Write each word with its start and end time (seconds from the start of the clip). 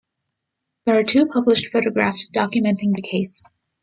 There 0.87 0.97
are 0.97 1.03
two 1.03 1.27
published 1.27 1.67
photographs 1.71 2.27
documenting 2.27 2.95
the 2.95 3.03
case. 3.03 3.45